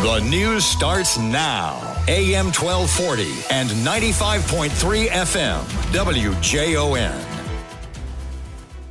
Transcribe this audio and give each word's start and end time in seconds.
The 0.00 0.20
news 0.20 0.64
starts 0.64 1.18
now. 1.18 1.80
AM 2.06 2.52
1240 2.52 3.32
and 3.50 3.68
95.3 3.68 5.08
FM. 5.08 5.60
WJON. 5.92 7.24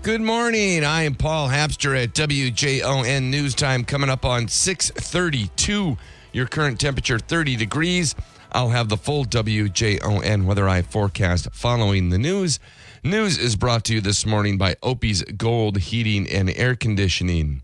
Good 0.02 0.20
morning. 0.20 0.84
I 0.84 1.04
am 1.04 1.16
Paul 1.16 1.48
Hapster 1.48 1.98
at 2.04 2.14
WJON 2.14 3.24
News 3.24 3.56
Time 3.56 3.86
coming 3.86 4.10
up 4.10 4.26
on 4.26 4.50
632. 4.50 5.98
Your 6.34 6.46
current 6.46 6.78
temperature 6.78 7.20
30 7.20 7.56
degrees. 7.56 8.14
I'll 8.52 8.72
have 8.72 8.90
the 8.90 8.98
full 8.98 9.24
WJON 9.24 10.44
weather 10.44 10.68
eye 10.68 10.82
forecast 10.82 11.48
following 11.54 12.10
the 12.10 12.18
news. 12.18 12.60
News 13.02 13.38
is 13.38 13.56
brought 13.56 13.86
to 13.86 13.94
you 13.94 14.02
this 14.02 14.26
morning 14.26 14.58
by 14.58 14.76
Opie's 14.84 15.24
Gold 15.24 15.78
Heating 15.78 16.30
and 16.30 16.50
Air 16.50 16.76
Conditioning. 16.76 17.62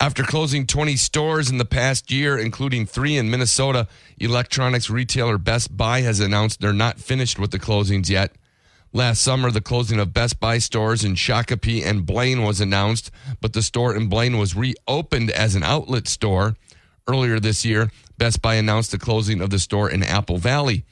After 0.00 0.22
closing 0.22 0.64
20 0.64 0.94
stores 0.94 1.50
in 1.50 1.58
the 1.58 1.64
past 1.64 2.12
year, 2.12 2.38
including 2.38 2.86
three 2.86 3.16
in 3.16 3.30
Minnesota, 3.30 3.88
electronics 4.18 4.88
retailer 4.88 5.38
Best 5.38 5.76
Buy 5.76 6.02
has 6.02 6.20
announced 6.20 6.60
they're 6.60 6.72
not 6.72 7.00
finished 7.00 7.36
with 7.36 7.50
the 7.50 7.58
closings 7.58 8.08
yet. 8.08 8.30
Last 8.92 9.20
summer, 9.20 9.50
the 9.50 9.60
closing 9.60 9.98
of 9.98 10.14
Best 10.14 10.38
Buy 10.38 10.58
stores 10.58 11.02
in 11.02 11.16
Shakopee 11.16 11.84
and 11.84 12.06
Blaine 12.06 12.44
was 12.44 12.60
announced, 12.60 13.10
but 13.40 13.54
the 13.54 13.62
store 13.62 13.96
in 13.96 14.08
Blaine 14.08 14.38
was 14.38 14.54
reopened 14.54 15.32
as 15.32 15.56
an 15.56 15.64
outlet 15.64 16.06
store. 16.06 16.54
Earlier 17.08 17.40
this 17.40 17.64
year, 17.64 17.90
Best 18.18 18.40
Buy 18.40 18.54
announced 18.54 18.92
the 18.92 18.98
closing 18.98 19.40
of 19.40 19.50
the 19.50 19.58
store 19.58 19.90
in 19.90 20.04
Apple 20.04 20.38
Valley. 20.38 20.84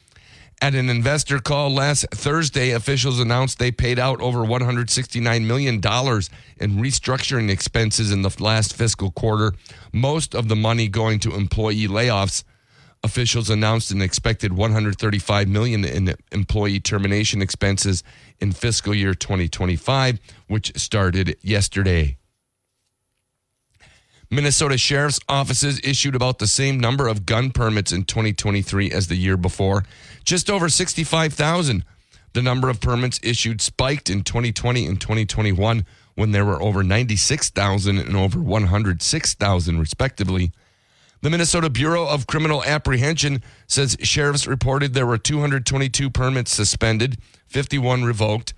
At 0.62 0.74
an 0.74 0.88
investor 0.88 1.38
call 1.38 1.70
last 1.70 2.06
Thursday, 2.12 2.70
officials 2.70 3.20
announced 3.20 3.58
they 3.58 3.70
paid 3.70 3.98
out 3.98 4.22
over 4.22 4.38
$169 4.38 5.44
million 5.44 5.74
in 5.74 5.80
restructuring 5.80 7.50
expenses 7.50 8.10
in 8.10 8.22
the 8.22 8.34
last 8.40 8.74
fiscal 8.74 9.10
quarter, 9.10 9.52
most 9.92 10.34
of 10.34 10.48
the 10.48 10.56
money 10.56 10.88
going 10.88 11.20
to 11.20 11.34
employee 11.34 11.86
layoffs. 11.88 12.42
Officials 13.04 13.50
announced 13.50 13.90
an 13.90 14.00
expected 14.00 14.54
135 14.54 15.46
million 15.46 15.84
in 15.84 16.14
employee 16.32 16.80
termination 16.80 17.42
expenses 17.42 18.02
in 18.40 18.50
fiscal 18.50 18.94
year 18.94 19.12
2025, 19.12 20.18
which 20.48 20.76
started 20.76 21.36
yesterday. 21.42 22.16
Minnesota 24.30 24.76
Sheriff's 24.76 25.20
offices 25.28 25.80
issued 25.84 26.16
about 26.16 26.38
the 26.38 26.46
same 26.46 26.80
number 26.80 27.06
of 27.06 27.26
gun 27.26 27.52
permits 27.52 27.92
in 27.92 28.04
2023 28.04 28.90
as 28.90 29.06
the 29.06 29.14
year 29.14 29.36
before, 29.36 29.84
just 30.24 30.50
over 30.50 30.68
65,000. 30.68 31.84
The 32.32 32.42
number 32.42 32.68
of 32.68 32.80
permits 32.80 33.20
issued 33.22 33.60
spiked 33.60 34.10
in 34.10 34.22
2020 34.22 34.84
and 34.84 35.00
2021 35.00 35.86
when 36.16 36.32
there 36.32 36.44
were 36.44 36.60
over 36.60 36.82
96,000 36.82 37.98
and 37.98 38.16
over 38.16 38.40
106,000, 38.40 39.78
respectively. 39.78 40.52
The 41.22 41.30
Minnesota 41.30 41.70
Bureau 41.70 42.06
of 42.06 42.26
Criminal 42.26 42.64
Apprehension 42.64 43.42
says 43.66 43.96
sheriffs 44.02 44.46
reported 44.46 44.92
there 44.92 45.06
were 45.06 45.18
222 45.18 46.10
permits 46.10 46.52
suspended, 46.52 47.18
51 47.46 48.04
revoked, 48.04 48.54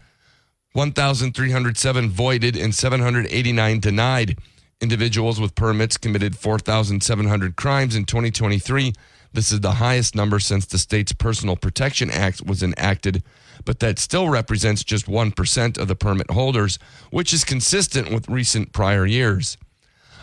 1,307 0.72 2.10
voided, 2.10 2.56
and 2.56 2.74
789 2.74 3.80
denied. 3.80 4.38
Individuals 4.80 5.40
with 5.40 5.56
permits 5.56 5.96
committed 5.96 6.36
4,700 6.36 7.56
crimes 7.56 7.96
in 7.96 8.04
2023. 8.04 8.92
This 9.32 9.50
is 9.50 9.60
the 9.60 9.72
highest 9.72 10.14
number 10.14 10.38
since 10.38 10.66
the 10.66 10.78
state's 10.78 11.12
Personal 11.12 11.56
Protection 11.56 12.12
Act 12.12 12.46
was 12.46 12.62
enacted, 12.62 13.24
but 13.64 13.80
that 13.80 13.98
still 13.98 14.28
represents 14.28 14.84
just 14.84 15.06
1% 15.06 15.78
of 15.78 15.88
the 15.88 15.96
permit 15.96 16.30
holders, 16.30 16.78
which 17.10 17.32
is 17.32 17.42
consistent 17.42 18.12
with 18.12 18.28
recent 18.28 18.72
prior 18.72 19.04
years. 19.04 19.58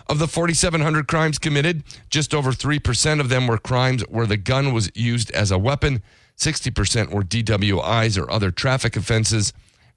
Of 0.08 0.20
the 0.20 0.28
4,700 0.28 1.06
crimes 1.06 1.38
committed, 1.38 1.84
just 2.09 2.34
over 2.34 2.52
3% 2.52 3.19
of 3.19 3.28
them 3.28 3.47
were 3.47 3.58
crimes 3.58 4.03
where 4.03 4.28
the 4.28 4.38
gun 4.38 4.72
was 4.73 4.90
used 4.95 5.31
as 5.31 5.52
a 5.52 5.59
weapon. 5.59 6.02
60% 6.38 7.12
were 7.12 7.23
DWIs 7.23 8.17
or 8.17 8.31
other 8.31 8.52
traffic 8.52 8.96
offenses. 8.96 9.51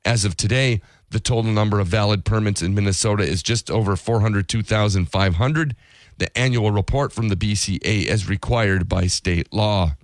As 0.04 0.24
of 0.24 0.36
today, 0.36 0.80
the 1.10 1.20
total 1.20 1.50
number 1.50 1.80
of 1.80 1.88
valid 1.88 2.24
permits 2.24 2.62
in 2.62 2.74
Minnesota 2.74 3.22
is 3.22 3.42
just 3.42 3.70
over 3.70 3.96
402,500. 3.96 5.76
The 6.18 6.38
annual 6.38 6.70
report 6.70 7.12
from 7.12 7.28
the 7.28 7.36
BCA 7.36 8.06
is 8.06 8.28
required 8.28 8.88
by 8.88 9.06
state 9.06 9.52
law. 9.52 9.96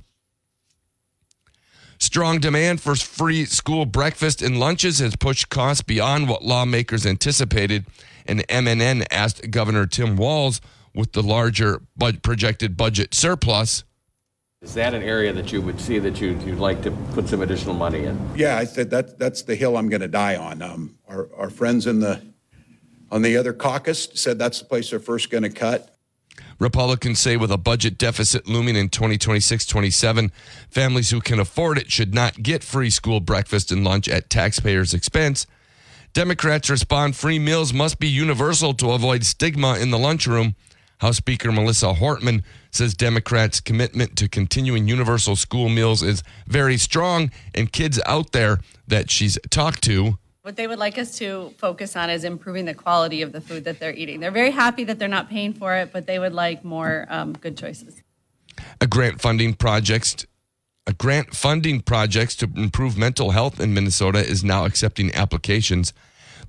Strong 1.98 2.40
demand 2.40 2.80
for 2.80 2.94
free 2.94 3.44
school 3.44 3.86
breakfast 3.86 4.42
and 4.42 4.58
lunches 4.58 4.98
has 4.98 5.16
pushed 5.16 5.48
costs 5.48 5.82
beyond 5.82 6.28
what 6.28 6.44
lawmakers 6.44 7.06
anticipated, 7.06 7.86
and 8.26 8.46
MNN 8.48 9.06
asked 9.10 9.50
Governor 9.50 9.86
Tim 9.86 10.16
Walz 10.16 10.60
with 10.94 11.12
the 11.12 11.22
larger 11.22 11.82
projected 12.22 12.76
budget 12.76 13.14
surplus 13.14 13.84
is 14.64 14.72
that 14.74 14.94
an 14.94 15.02
area 15.02 15.30
that 15.32 15.52
you 15.52 15.60
would 15.60 15.78
see 15.78 15.98
that 15.98 16.20
you'd, 16.20 16.42
you'd 16.42 16.58
like 16.58 16.82
to 16.82 16.90
put 17.12 17.28
some 17.28 17.42
additional 17.42 17.74
money 17.74 18.04
in? 18.04 18.18
Yeah, 18.34 18.56
I 18.56 18.64
said 18.64 18.90
that 18.90 19.18
that's 19.18 19.42
the 19.42 19.54
hill 19.54 19.76
I'm 19.76 19.90
going 19.90 20.00
to 20.00 20.08
die 20.08 20.36
on. 20.36 20.62
Um, 20.62 20.98
our, 21.06 21.28
our 21.36 21.50
friends 21.50 21.86
in 21.86 22.00
the 22.00 22.22
on 23.10 23.22
the 23.22 23.36
other 23.36 23.52
caucus 23.52 24.08
said 24.14 24.38
that's 24.38 24.60
the 24.60 24.64
place 24.64 24.90
they're 24.90 24.98
first 24.98 25.30
going 25.30 25.42
to 25.42 25.50
cut. 25.50 25.94
Republicans 26.58 27.20
say 27.20 27.36
with 27.36 27.52
a 27.52 27.58
budget 27.58 27.98
deficit 27.98 28.48
looming 28.48 28.74
in 28.74 28.88
2026 28.88 29.66
27, 29.66 30.32
families 30.70 31.10
who 31.10 31.20
can 31.20 31.38
afford 31.38 31.76
it 31.76 31.92
should 31.92 32.14
not 32.14 32.42
get 32.42 32.64
free 32.64 32.90
school 32.90 33.20
breakfast 33.20 33.70
and 33.70 33.84
lunch 33.84 34.08
at 34.08 34.30
taxpayers' 34.30 34.94
expense. 34.94 35.46
Democrats 36.14 36.70
respond 36.70 37.14
free 37.14 37.38
meals 37.38 37.72
must 37.72 37.98
be 37.98 38.08
universal 38.08 38.72
to 38.72 38.92
avoid 38.92 39.24
stigma 39.24 39.76
in 39.78 39.90
the 39.90 39.98
lunchroom. 39.98 40.54
House 41.04 41.18
Speaker 41.18 41.52
Melissa 41.52 41.92
Hortman 41.92 42.42
says 42.70 42.94
Democrats' 42.94 43.60
commitment 43.60 44.16
to 44.16 44.26
continuing 44.26 44.88
universal 44.88 45.36
school 45.36 45.68
meals 45.68 46.02
is 46.02 46.22
very 46.46 46.78
strong, 46.78 47.30
and 47.54 47.70
kids 47.70 48.00
out 48.06 48.32
there 48.32 48.60
that 48.88 49.10
she's 49.10 49.38
talked 49.50 49.82
to. 49.82 50.16
What 50.40 50.56
they 50.56 50.66
would 50.66 50.78
like 50.78 50.96
us 50.96 51.18
to 51.18 51.52
focus 51.58 51.94
on 51.94 52.08
is 52.08 52.24
improving 52.24 52.64
the 52.64 52.72
quality 52.72 53.20
of 53.20 53.32
the 53.32 53.42
food 53.42 53.64
that 53.64 53.80
they're 53.80 53.92
eating. 53.92 54.20
They're 54.20 54.30
very 54.30 54.50
happy 54.50 54.82
that 54.84 54.98
they're 54.98 55.06
not 55.06 55.28
paying 55.28 55.52
for 55.52 55.76
it, 55.76 55.92
but 55.92 56.06
they 56.06 56.18
would 56.18 56.32
like 56.32 56.64
more 56.64 57.04
um, 57.10 57.34
good 57.34 57.58
choices. 57.58 58.02
A 58.80 58.86
grant 58.86 59.20
funding 59.20 59.52
project 59.52 60.24
a 60.86 60.92
grant 60.94 61.34
funding 61.34 61.80
projects 61.80 62.34
to 62.36 62.50
improve 62.56 62.96
mental 62.96 63.30
health 63.32 63.60
in 63.60 63.74
Minnesota 63.74 64.18
is 64.18 64.44
now 64.44 64.64
accepting 64.64 65.14
applications. 65.14 65.92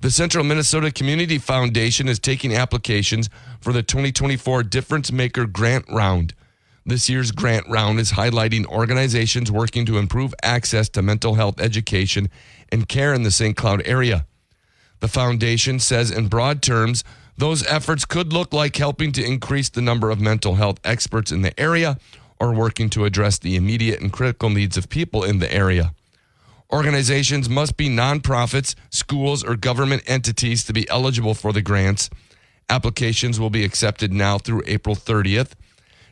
The 0.02 0.10
Central 0.10 0.44
Minnesota 0.44 0.92
Community 0.92 1.38
Foundation 1.38 2.06
is 2.06 2.18
taking 2.18 2.54
applications 2.54 3.30
for 3.60 3.72
the 3.72 3.82
2024 3.82 4.62
Difference 4.64 5.10
Maker 5.10 5.46
Grant 5.46 5.86
Round. 5.88 6.34
This 6.84 7.08
year's 7.08 7.32
grant 7.32 7.66
round 7.66 7.98
is 7.98 8.12
highlighting 8.12 8.66
organizations 8.66 9.50
working 9.50 9.86
to 9.86 9.96
improve 9.96 10.34
access 10.42 10.90
to 10.90 11.02
mental 11.02 11.34
health 11.34 11.60
education 11.60 12.28
and 12.70 12.88
care 12.88 13.14
in 13.14 13.22
the 13.22 13.30
St. 13.30 13.56
Cloud 13.56 13.82
area. 13.86 14.26
The 15.00 15.08
foundation 15.08 15.80
says, 15.80 16.10
in 16.10 16.28
broad 16.28 16.62
terms, 16.62 17.02
those 17.38 17.66
efforts 17.66 18.04
could 18.04 18.32
look 18.34 18.52
like 18.52 18.76
helping 18.76 19.12
to 19.12 19.24
increase 19.24 19.70
the 19.70 19.82
number 19.82 20.10
of 20.10 20.20
mental 20.20 20.56
health 20.56 20.78
experts 20.84 21.32
in 21.32 21.40
the 21.40 21.58
area 21.58 21.98
or 22.38 22.54
working 22.54 22.90
to 22.90 23.06
address 23.06 23.38
the 23.38 23.56
immediate 23.56 24.00
and 24.00 24.12
critical 24.12 24.50
needs 24.50 24.76
of 24.76 24.90
people 24.90 25.24
in 25.24 25.38
the 25.38 25.52
area. 25.52 25.94
Organizations 26.72 27.48
must 27.48 27.76
be 27.76 27.88
nonprofits, 27.88 28.74
schools, 28.90 29.44
or 29.44 29.56
government 29.56 30.02
entities 30.06 30.64
to 30.64 30.72
be 30.72 30.88
eligible 30.88 31.34
for 31.34 31.52
the 31.52 31.62
grants. 31.62 32.10
Applications 32.68 33.38
will 33.38 33.50
be 33.50 33.64
accepted 33.64 34.12
now 34.12 34.38
through 34.38 34.62
April 34.66 34.96
30th. 34.96 35.52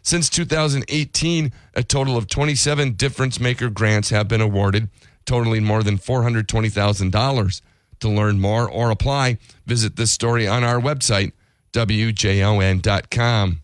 Since 0.03 0.29
2018, 0.29 1.53
a 1.75 1.83
total 1.83 2.17
of 2.17 2.29
27 2.29 2.93
difference 2.93 3.41
maker 3.41 3.69
grants 3.71 4.11
have 4.11 4.29
been 4.29 4.41
awarded, 4.41 4.89
totaling 5.25 5.65
more 5.65 5.83
than 5.83 5.99
$420,000. 5.99 7.61
To 8.01 8.09
learn 8.09 8.41
more 8.41 8.69
or 8.69 8.91
apply, 8.91 9.39
visit 9.67 9.97
this 9.97 10.13
story 10.13 10.47
on 10.47 10.63
our 10.63 10.79
website, 10.79 11.33
wjon.com. 11.73 13.63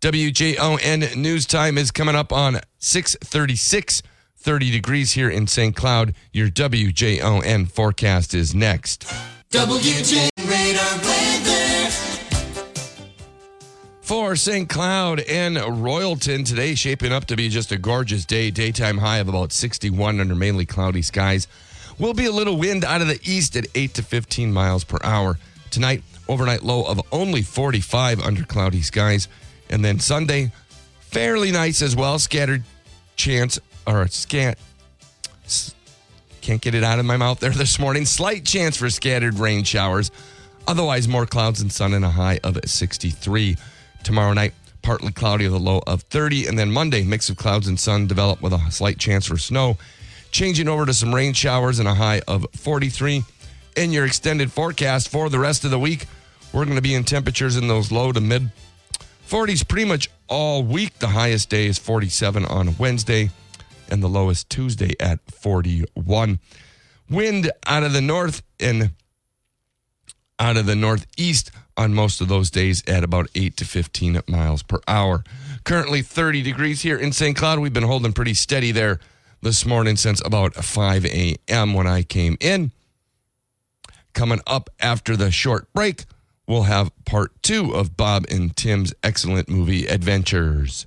WJON 0.00 1.16
News 1.16 1.46
Time 1.46 1.78
is 1.78 1.90
coming 1.90 2.16
up 2.16 2.32
on 2.32 2.60
636. 2.78 4.02
30 4.42 4.72
degrees 4.72 5.12
here 5.12 5.30
in 5.30 5.46
St. 5.46 5.74
Cloud. 5.74 6.14
Your 6.32 6.48
WJON 6.48 7.70
forecast 7.70 8.34
is 8.34 8.54
next. 8.54 9.06
WJ 9.50 10.28
Radar 10.38 10.98
weather. 10.98 11.90
For 14.00 14.34
St. 14.34 14.68
Cloud 14.68 15.20
and 15.20 15.56
Royalton 15.56 16.44
today, 16.44 16.74
shaping 16.74 17.12
up 17.12 17.26
to 17.26 17.36
be 17.36 17.48
just 17.48 17.70
a 17.70 17.78
gorgeous 17.78 18.24
day. 18.24 18.50
Daytime 18.50 18.98
high 18.98 19.18
of 19.18 19.28
about 19.28 19.52
61 19.52 20.20
under 20.20 20.34
mainly 20.34 20.66
cloudy 20.66 21.02
skies. 21.02 21.46
Will 21.98 22.12
be 22.12 22.26
a 22.26 22.32
little 22.32 22.56
wind 22.56 22.84
out 22.84 23.00
of 23.00 23.06
the 23.06 23.20
east 23.22 23.56
at 23.56 23.66
8 23.76 23.94
to 23.94 24.02
15 24.02 24.52
miles 24.52 24.82
per 24.82 24.98
hour. 25.04 25.38
Tonight, 25.70 26.02
overnight 26.28 26.64
low 26.64 26.84
of 26.84 27.00
only 27.12 27.42
45 27.42 28.20
under 28.20 28.42
cloudy 28.42 28.82
skies. 28.82 29.28
And 29.70 29.84
then 29.84 30.00
Sunday, 30.00 30.50
fairly 31.00 31.52
nice 31.52 31.80
as 31.80 31.94
well. 31.94 32.18
Scattered 32.18 32.64
chance 33.14 33.60
or 33.86 34.06
scant. 34.08 34.58
Can't 36.42 36.60
get 36.60 36.74
it 36.74 36.82
out 36.82 36.98
of 36.98 37.04
my 37.04 37.16
mouth 37.16 37.38
there 37.38 37.50
this 37.50 37.78
morning. 37.78 38.04
Slight 38.04 38.44
chance 38.44 38.76
for 38.76 38.90
scattered 38.90 39.38
rain 39.38 39.62
showers. 39.62 40.10
Otherwise, 40.66 41.06
more 41.06 41.24
clouds 41.24 41.60
and 41.60 41.70
sun 41.70 41.94
and 41.94 42.04
a 42.04 42.10
high 42.10 42.40
of 42.42 42.58
63. 42.64 43.56
Tomorrow 44.02 44.32
night, 44.32 44.52
partly 44.82 45.12
cloudy 45.12 45.44
with 45.44 45.54
a 45.54 45.62
low 45.62 45.80
of 45.86 46.02
30. 46.02 46.48
And 46.48 46.58
then 46.58 46.70
Monday, 46.70 47.04
mix 47.04 47.28
of 47.28 47.36
clouds 47.36 47.68
and 47.68 47.78
sun 47.78 48.08
develop 48.08 48.42
with 48.42 48.52
a 48.52 48.70
slight 48.70 48.98
chance 48.98 49.26
for 49.26 49.38
snow. 49.38 49.76
Changing 50.32 50.68
over 50.68 50.84
to 50.84 50.94
some 50.94 51.14
rain 51.14 51.32
showers 51.32 51.78
and 51.78 51.86
a 51.86 51.94
high 51.94 52.22
of 52.26 52.44
43. 52.56 53.22
In 53.76 53.92
your 53.92 54.04
extended 54.04 54.50
forecast 54.50 55.08
for 55.08 55.28
the 55.28 55.38
rest 55.38 55.64
of 55.64 55.70
the 55.70 55.78
week, 55.78 56.06
we're 56.52 56.64
going 56.64 56.76
to 56.76 56.82
be 56.82 56.94
in 56.94 57.04
temperatures 57.04 57.56
in 57.56 57.68
those 57.68 57.92
low 57.92 58.10
to 58.10 58.20
mid 58.20 58.50
40s 59.28 59.66
pretty 59.66 59.86
much 59.86 60.10
all 60.28 60.64
week. 60.64 60.98
The 60.98 61.06
highest 61.06 61.48
day 61.48 61.66
is 61.66 61.78
47 61.78 62.44
on 62.46 62.76
Wednesday 62.78 63.30
and 63.92 64.02
the 64.02 64.08
lowest 64.08 64.48
Tuesday 64.48 64.94
at 64.98 65.20
41. 65.30 66.38
Wind 67.10 67.52
out 67.66 67.82
of 67.82 67.92
the 67.92 68.00
north 68.00 68.42
and 68.58 68.92
out 70.38 70.56
of 70.56 70.66
the 70.66 70.74
northeast 70.74 71.50
on 71.76 71.94
most 71.94 72.20
of 72.20 72.28
those 72.28 72.50
days 72.50 72.82
at 72.88 73.04
about 73.04 73.28
8 73.34 73.56
to 73.58 73.64
15 73.64 74.22
miles 74.26 74.62
per 74.62 74.80
hour. 74.88 75.22
Currently 75.64 76.02
30 76.02 76.42
degrees 76.42 76.82
here 76.82 76.96
in 76.96 77.12
St. 77.12 77.36
Cloud. 77.36 77.58
We've 77.58 77.72
been 77.72 77.82
holding 77.82 78.12
pretty 78.12 78.34
steady 78.34 78.72
there 78.72 78.98
this 79.42 79.66
morning 79.66 79.96
since 79.96 80.24
about 80.24 80.54
5 80.54 81.04
a.m. 81.06 81.74
when 81.74 81.86
I 81.86 82.02
came 82.02 82.38
in. 82.40 82.72
Coming 84.14 84.40
up 84.46 84.70
after 84.80 85.16
the 85.16 85.30
short 85.30 85.72
break, 85.72 86.04
we'll 86.46 86.64
have 86.64 86.90
part 87.04 87.42
two 87.42 87.74
of 87.74 87.96
Bob 87.96 88.24
and 88.30 88.56
Tim's 88.56 88.94
excellent 89.02 89.48
movie 89.48 89.86
adventures. 89.86 90.86